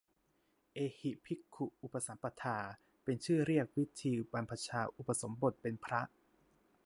[0.73, 2.57] เอหิภิกขุอุปสัมปทา
[3.03, 6.01] เป็นชื่อเรียกวิธีบรรพชาอุปสมบทเป็นพระ